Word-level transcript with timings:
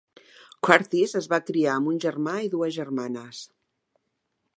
Curtis 0.67 1.11
es 1.19 1.27
va 1.33 1.39
criar 1.49 1.75
amb 1.81 1.91
un 1.91 2.01
germà 2.05 2.33
i 2.47 2.49
dues 2.57 2.75
germanes. 2.79 3.43